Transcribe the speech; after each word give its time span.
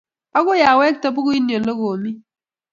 Akoy 0.37 0.61
awekte 0.71 1.07
bukuini 1.15 1.51
ole 1.57 1.73
komi. 1.79 2.11